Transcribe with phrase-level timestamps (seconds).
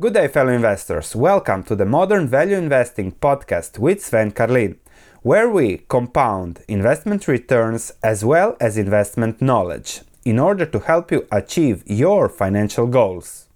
[0.00, 1.16] Good day, fellow investors.
[1.16, 4.78] Welcome to the Modern Value Investing podcast with Sven Carlin,
[5.22, 11.26] where we compound investment returns as well as investment knowledge in order to help you
[11.32, 13.48] achieve your financial goals.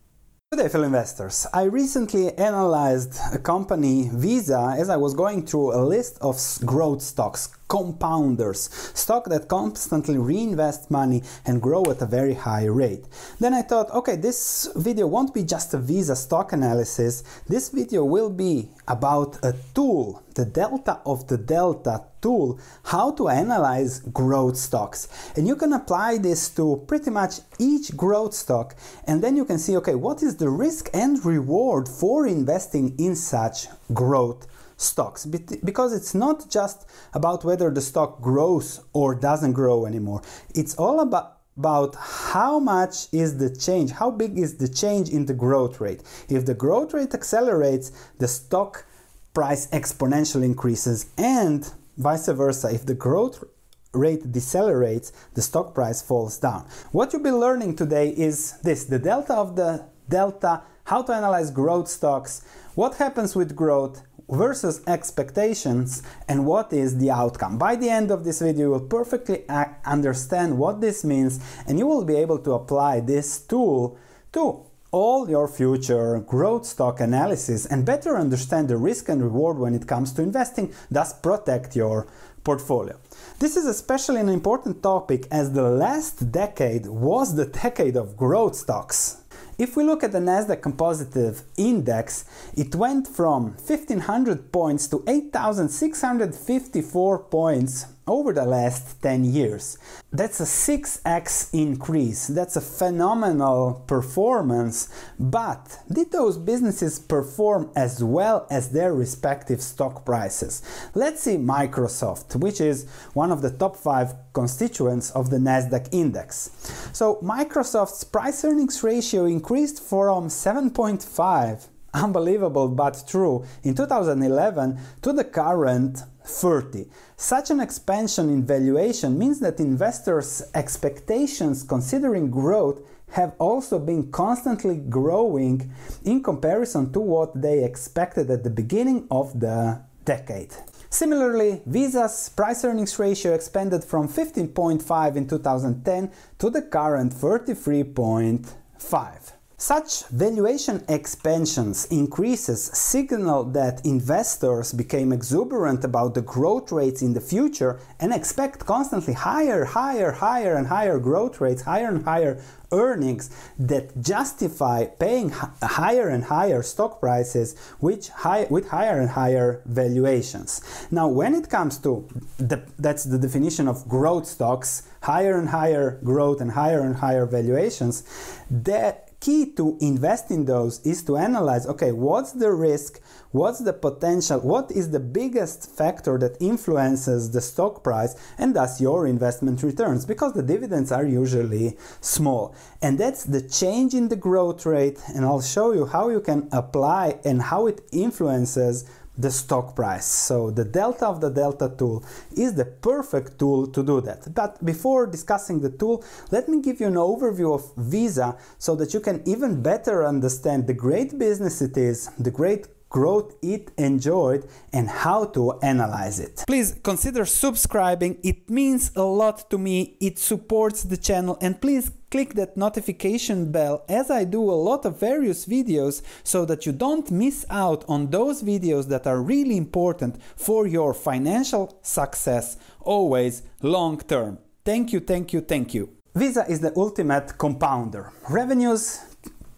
[0.51, 1.47] Good day, fellow investors.
[1.55, 6.37] I recently analyzed a company, Visa, as I was going through a list of
[6.67, 13.07] growth stocks, compounders, stock that constantly reinvest money and grow at a very high rate.
[13.41, 17.25] Then I thought, okay, this video won't be just a Visa stock analysis.
[17.49, 23.31] This video will be about a tool, the delta of the delta tool, how to
[23.31, 25.09] analyze growth stocks.
[25.35, 29.59] And you can apply this to pretty much each growth stock and then you can
[29.59, 34.47] see, okay, what is the risk and reward for investing in such growth
[34.83, 40.23] stocks because it's not just about whether the stock grows or doesn't grow anymore.
[40.55, 45.27] It's all about about how much is the change, how big is the change in
[45.27, 46.03] the growth rate.
[46.29, 48.87] If the growth rate accelerates, the stock
[49.35, 52.73] price exponentially increases, and vice versa.
[52.73, 53.45] If the growth
[53.93, 56.67] rate decelerates, the stock price falls down.
[56.93, 61.51] What you'll be learning today is this the delta of the delta, how to analyze
[61.51, 67.59] growth stocks, what happens with growth, versus expectations and what is the outcome.
[67.59, 69.45] By the end of this video, you will perfectly
[69.85, 73.99] understand what this means and you will be able to apply this tool
[74.33, 79.75] to all your future growth stock analysis and better understand the risk and reward when
[79.75, 82.07] it comes to investing, thus protect your
[82.45, 82.99] portfolio.
[83.39, 88.55] This is especially an important topic as the last decade was the decade of growth
[88.55, 89.22] stocks.
[89.63, 92.25] If we look at the Nasdaq Composite Index,
[92.57, 99.79] it went from 1500 points to 8654 points over the last 10 years.
[100.11, 102.27] That's a 6x increase.
[102.27, 104.89] That's a phenomenal performance.
[105.19, 110.63] But did those businesses perform as well as their respective stock prices?
[110.95, 116.51] Let's see Microsoft, which is one of the top 5 constituents of the Nasdaq index.
[116.93, 125.25] So Microsoft's price earnings ratio increased from 7.5 unbelievable but true in 2011 to the
[125.25, 126.87] current 30.
[127.17, 134.77] Such an expansion in valuation means that investors' expectations considering growth have also been constantly
[134.77, 135.71] growing
[136.05, 140.53] in comparison to what they expected at the beginning of the decade.
[140.91, 149.33] Similarly, Visa's price earnings ratio expanded from 15.5 in 2010 to the current 33.5.
[149.63, 157.21] Such valuation expansions increases signal that investors became exuberant about the growth rates in the
[157.21, 163.31] future and expect constantly higher, higher, higher and higher growth rates, higher and higher earnings
[163.57, 165.31] that justify paying
[165.63, 170.61] higher and higher stock prices which high, with higher and higher valuations.
[170.91, 172.09] Now, when it comes to
[172.39, 177.27] the, that's the definition of growth stocks, higher and higher growth and higher and higher
[177.27, 178.03] valuations,
[178.51, 183.01] that key to invest in those is to analyze okay what's the risk
[183.31, 188.81] what's the potential what is the biggest factor that influences the stock price and thus
[188.81, 192.55] your investment returns because the dividends are usually small.
[192.81, 196.49] And that's the change in the growth rate and i'll show you how you can
[196.51, 198.85] apply and how it influences
[199.17, 200.07] the stock price.
[200.07, 202.05] So the delta of the delta tool
[202.37, 204.35] is the perfect tool to do that.
[204.35, 208.95] But before discussing the tool, let me give you an overview of Visa so that
[208.95, 214.47] you can even better understand the great business it is, the great growth it enjoyed
[214.73, 216.45] and how to analyze it.
[216.47, 218.19] Please consider subscribing.
[218.23, 219.97] It means a lot to me.
[220.01, 224.85] It supports the channel and please click that notification bell as I do a lot
[224.85, 229.57] of various videos so that you don't miss out on those videos that are really
[229.57, 234.39] important for your financial success always long term.
[234.65, 235.89] Thank you, thank you, thank you.
[236.15, 238.13] Visa is the ultimate compounder.
[238.29, 239.01] Revenues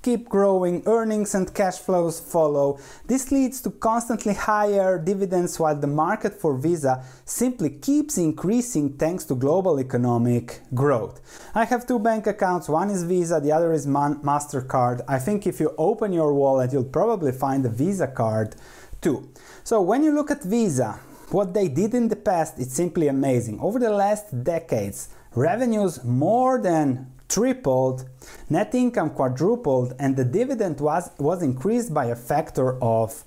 [0.05, 2.79] keep growing, earnings and cash flows follow.
[3.07, 9.25] This leads to constantly higher dividends while the market for Visa simply keeps increasing thanks
[9.25, 11.23] to global economic growth.
[11.55, 15.01] I have two bank accounts, one is Visa, the other is MasterCard.
[15.09, 18.57] I think if you open your wallet, you'll probably find a Visa card
[19.01, 19.31] too.
[19.65, 21.01] So when you look at Visa,
[21.31, 23.59] what they did in the past, it's simply amazing.
[23.59, 28.09] Over the last decades, revenues more than tripled,
[28.49, 33.25] net income quadrupled, and the dividend was, was increased by a factor of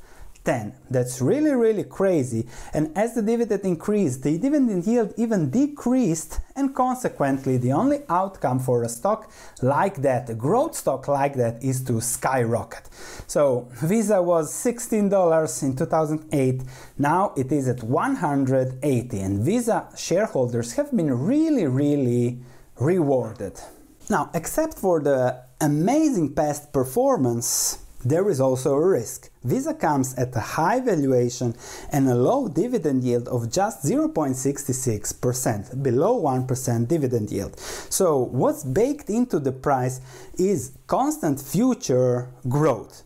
[0.47, 0.73] 10.
[0.89, 2.47] That's really, really crazy.
[2.73, 8.59] And as the dividend increased, the dividend yield even decreased, and consequently, the only outcome
[8.59, 9.29] for a stock
[9.61, 12.87] like that, a growth stock like that, is to skyrocket.
[13.27, 16.63] So Visa was $16 in 2008,
[16.97, 22.39] now it is at 180, and Visa shareholders have been really, really
[22.79, 23.59] rewarded.
[24.09, 29.29] Now, except for the amazing past performance, there is also a risk.
[29.43, 31.55] Visa comes at a high valuation
[31.91, 37.59] and a low dividend yield of just 0.66%, below 1% dividend yield.
[37.59, 40.01] So, what's baked into the price
[40.37, 43.03] is constant future growth.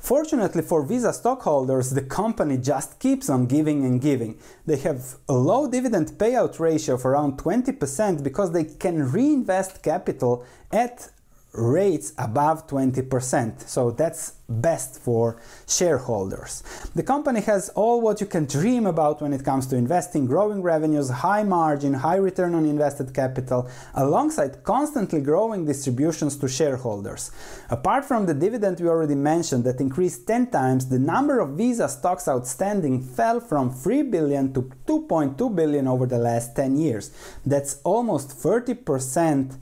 [0.00, 4.38] Fortunately for Visa stockholders, the company just keeps on giving and giving.
[4.64, 10.44] They have a low dividend payout ratio of around 20% because they can reinvest capital
[10.72, 11.10] at
[11.52, 13.68] rates above 20%.
[13.68, 16.62] So that's best for shareholders.
[16.94, 20.62] The company has all what you can dream about when it comes to investing, growing
[20.62, 27.30] revenues, high margin, high return on invested capital, alongside constantly growing distributions to shareholders.
[27.68, 31.88] Apart from the dividend we already mentioned that increased 10 times, the number of Visa
[31.88, 37.12] stocks outstanding fell from 3 billion to 2.2 billion over the last 10 years.
[37.46, 39.56] That's almost 30%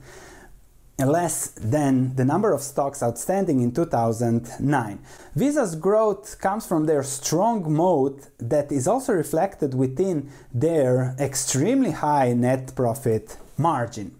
[1.07, 4.99] less than the number of stocks outstanding in 2009.
[5.35, 12.33] Visa's growth comes from their strong moat that is also reflected within their extremely high
[12.33, 14.15] net profit margin.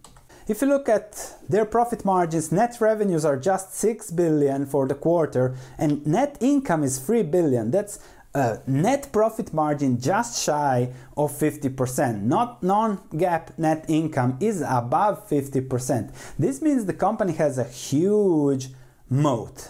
[0.47, 4.95] If you look at their profit margins, net revenues are just 6 billion for the
[4.95, 7.69] quarter and net income is 3 billion.
[7.69, 7.99] That's
[8.33, 12.21] a net profit margin just shy of 50%.
[12.21, 16.13] Not non-GAAP net income is above 50%.
[16.37, 18.69] This means the company has a huge
[19.09, 19.69] moat.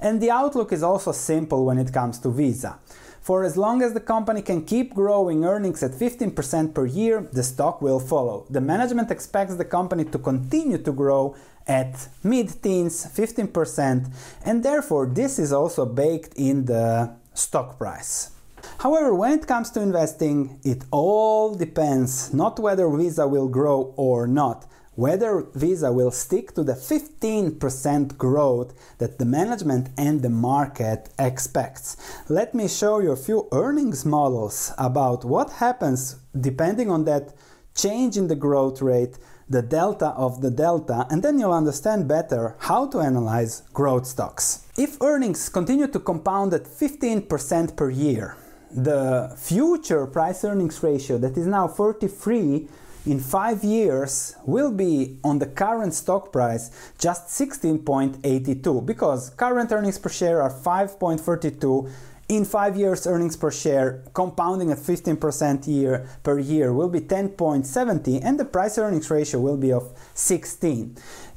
[0.00, 2.78] And the outlook is also simple when it comes to Visa.
[3.20, 7.44] For as long as the company can keep growing earnings at 15% per year, the
[7.44, 8.46] stock will follow.
[8.50, 11.36] The management expects the company to continue to grow
[11.66, 14.12] at mid teens, 15%,
[14.44, 18.30] and therefore this is also baked in the stock price.
[18.78, 24.26] However, when it comes to investing, it all depends not whether Visa will grow or
[24.26, 31.08] not, whether Visa will stick to the 15% growth that the management and the market
[31.18, 31.96] expects.
[32.28, 37.34] Let me show you a few earnings models about what happens depending on that
[37.74, 39.16] change in the growth rate
[39.52, 44.66] the delta of the delta, and then you'll understand better how to analyze growth stocks.
[44.76, 48.36] If earnings continue to compound at 15% per year,
[48.74, 52.66] the future price earnings ratio that is now 43
[53.04, 59.98] in five years will be on the current stock price just 16.82 because current earnings
[59.98, 61.90] per share are 5.32
[62.32, 68.24] in five years earnings per share compounding at 15% year per year will be 10.70
[68.24, 70.96] and the price earnings ratio will be of 16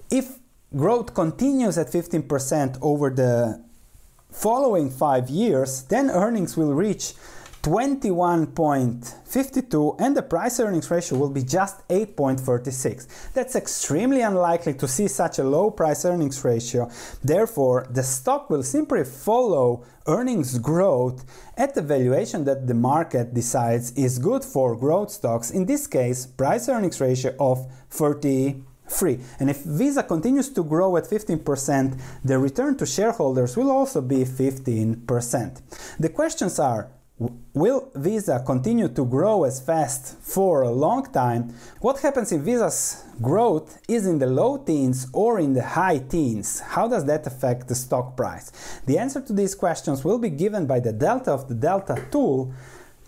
[0.09, 0.39] if
[0.74, 3.62] growth continues at 15% over the
[4.31, 7.13] following five years then earnings will reach
[7.65, 13.33] 21.52 and the price earnings ratio will be just 8.36.
[13.33, 16.91] That's extremely unlikely to see such a low price earnings ratio.
[17.23, 21.25] Therefore, the stock will simply follow earnings growth
[21.57, 25.50] at the valuation that the market decides is good for growth stocks.
[25.50, 29.19] In this case, price earnings ratio of 30 free.
[29.39, 34.23] And if Visa continues to grow at 15%, the return to shareholders will also be
[34.23, 35.62] 15%.
[36.00, 41.55] The questions are Will Visa continue to grow as fast for a long time?
[41.79, 46.60] What happens if Visa's growth is in the low teens or in the high teens?
[46.60, 48.51] How does that affect the stock price?
[48.86, 52.53] The answer to these questions will be given by the Delta of the Delta tool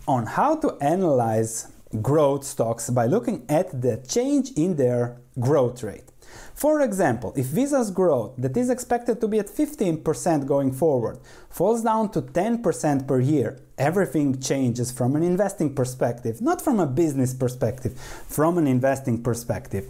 [0.06, 1.68] on how to analyze
[2.00, 6.10] growth stocks by looking at the change in their growth rate.
[6.58, 11.84] For example, if Visa's growth, that is expected to be at 15% going forward, falls
[11.84, 17.32] down to 10% per year, everything changes from an investing perspective, not from a business
[17.32, 17.96] perspective,
[18.26, 19.86] from an investing perspective.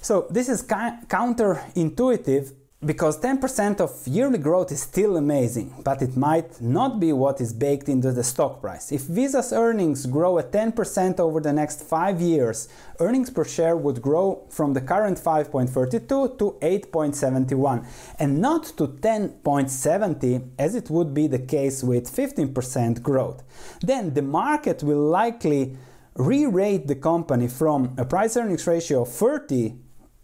[0.00, 6.62] So, this is counterintuitive because 10% of yearly growth is still amazing, but it might
[6.62, 8.90] not be what is baked into the stock price.
[8.90, 12.68] If Visa's earnings grow at 10% over the next 5 years,
[12.98, 17.86] earnings per share would grow from the current 5.32 to 8.71
[18.18, 23.42] and not to 10.70 as it would be the case with 15% growth.
[23.82, 25.76] Then the market will likely
[26.14, 29.74] re-rate the company from a price earnings ratio of 30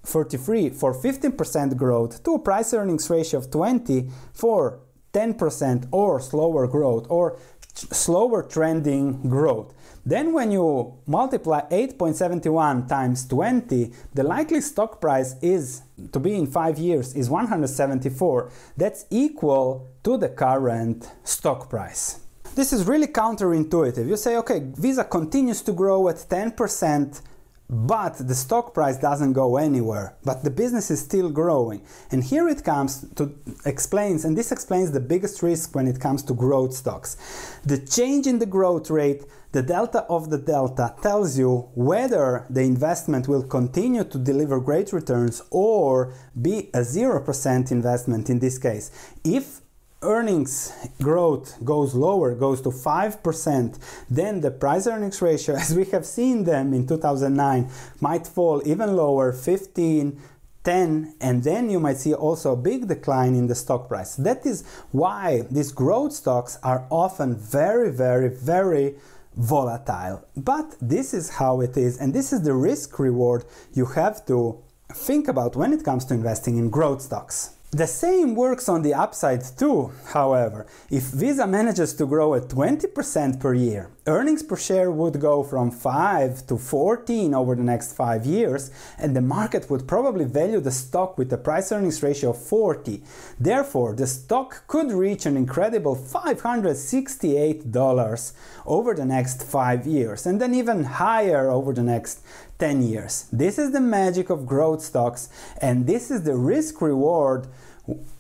[0.07, 4.81] 43 for 15% growth to a price earnings ratio of 20 for
[5.13, 7.39] 10% or slower growth or
[7.75, 9.75] slower trending growth.
[10.05, 15.83] Then when you multiply 8.71 times 20, the likely stock price is
[16.13, 18.51] to be in 5 years is 174.
[18.77, 22.21] That's equal to the current stock price.
[22.55, 24.07] This is really counterintuitive.
[24.07, 27.21] You say, okay, Visa continues to grow at 10%
[27.69, 31.83] but the stock price doesn't go anywhere but the business is still growing.
[32.11, 36.23] And here it comes to explains and this explains the biggest risk when it comes
[36.25, 37.17] to growth stocks.
[37.65, 42.61] The change in the growth rate the delta of the delta tells you whether the
[42.61, 48.91] investment will continue to deliver great returns or be a 0% investment in this case.
[49.25, 49.63] If
[50.03, 50.73] earnings
[51.03, 53.79] growth goes lower, goes to 5%,
[54.11, 58.97] then the price earnings ratio, as we have seen them in 2009, might fall even
[58.97, 60.21] lower, 15,
[60.65, 64.17] 10, and then you might see also a big decline in the stock price.
[64.17, 68.97] That is why these growth stocks are often very, very, very
[69.37, 70.27] volatile.
[70.37, 74.61] But this is how it is, and this is the risk reward you have to
[74.93, 77.56] think about when it comes to investing in growth stocks.
[77.77, 80.65] The same works on the upside too, however.
[80.91, 85.71] If Visa manages to grow at 20% per year, earnings per share would go from
[85.71, 90.71] 5 to 14 over the next 5 years, and the market would probably value the
[90.71, 93.03] stock with a price earnings ratio of 40.
[93.39, 98.33] Therefore, the stock could reach an incredible $568
[98.65, 102.23] over the next 5 years, and then even higher over the next
[102.59, 103.27] 10 years.
[103.33, 105.29] This is the magic of growth stocks,
[105.61, 107.49] and this is the risk reward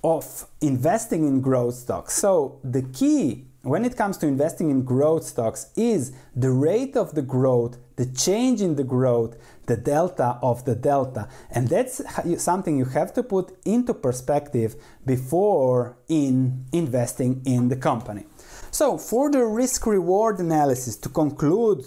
[0.05, 2.15] of investing in growth stocks.
[2.15, 7.15] So, the key when it comes to investing in growth stocks is the rate of
[7.17, 11.29] the growth, the change in the growth, the delta of the delta.
[11.51, 12.01] And that's
[12.41, 18.27] something you have to put into perspective before in investing in the company.
[18.71, 21.87] So, for the risk reward analysis to conclude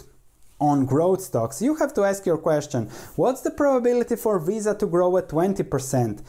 [0.60, 4.86] on growth stocks, you have to ask your question what's the probability for Visa to
[4.86, 6.22] grow at 20%,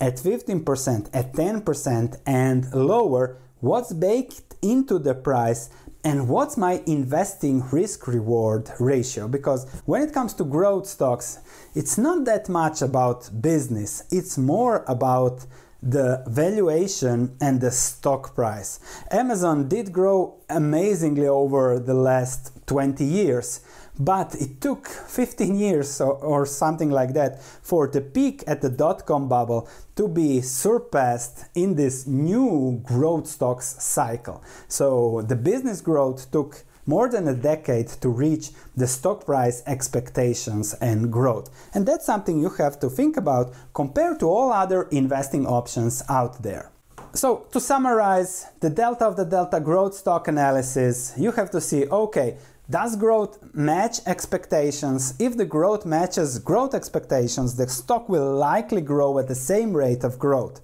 [0.00, 3.38] at 15%, at 10%, and lower?
[3.64, 5.70] What's baked into the price?
[6.04, 9.26] And what's my investing risk reward ratio?
[9.26, 11.38] Because when it comes to growth stocks,
[11.74, 15.46] it's not that much about business, it's more about
[15.82, 18.80] the valuation and the stock price.
[19.10, 23.60] Amazon did grow amazingly over the last 20 years,
[23.98, 29.06] but it took 15 years or, something like that for the peak at the dot
[29.06, 34.42] com bubble to be surpassed in this new growth stocks cycle.
[34.68, 40.74] So the business growth took more than a decade to reach the stock price expectations
[40.74, 41.48] and growth.
[41.72, 46.42] And that's something you have to think about compared to all other investing options out
[46.42, 46.70] there.
[47.14, 51.86] So, to summarize the delta of the delta growth stock analysis, you have to see
[51.86, 52.36] okay,
[52.70, 55.14] does growth match expectations?
[55.18, 60.02] If the growth matches growth expectations, the stock will likely grow at the same rate
[60.02, 60.62] of growth.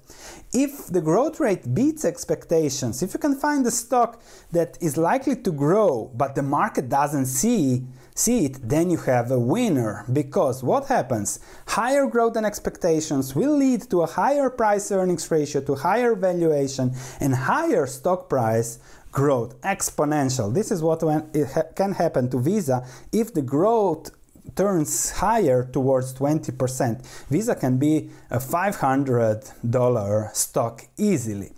[0.52, 5.36] If the growth rate beats expectations, if you can find a stock that is likely
[5.36, 10.62] to grow but the market doesn't see see it, then you have a winner because
[10.62, 11.40] what happens?
[11.66, 16.94] Higher growth than expectations will lead to a higher price earnings ratio, to higher valuation
[17.20, 18.78] and higher stock price
[19.12, 20.52] growth, exponential.
[20.52, 21.02] This is what
[21.34, 24.10] it can happen to Visa if the growth
[24.54, 27.06] turns higher towards 20%.
[27.28, 31.52] Visa can be a $500 stock easily.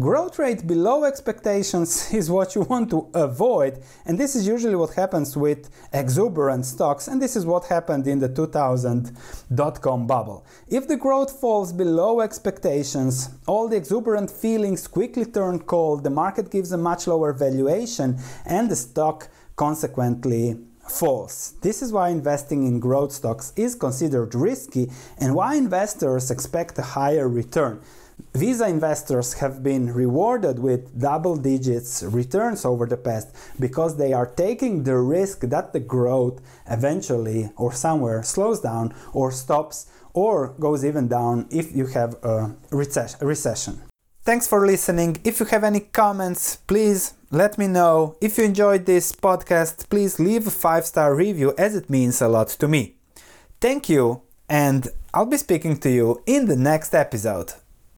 [0.00, 4.94] Growth rate below expectations is what you want to avoid, and this is usually what
[4.94, 9.12] happens with exuberant stocks, and this is what happened in the 2000
[9.54, 10.44] dot-com bubble.
[10.68, 16.50] If the growth falls below expectations, all the exuberant feelings quickly turn cold, the market
[16.50, 20.56] gives a much lower valuation, and the stock consequently
[20.90, 21.54] false.
[21.62, 26.82] This is why investing in growth stocks is considered risky and why investors expect a
[26.82, 27.80] higher return.
[28.34, 33.28] Visa investors have been rewarded with double digits returns over the past
[33.60, 39.30] because they are taking the risk that the growth eventually or somewhere slows down or
[39.30, 43.82] stops or goes even down if you have a recession.
[44.22, 45.16] Thanks for listening.
[45.24, 48.16] If you have any comments, please let me know.
[48.20, 52.28] If you enjoyed this podcast, please leave a five star review as it means a
[52.28, 52.94] lot to me.
[53.60, 57.52] Thank you, and I'll be speaking to you in the next episode.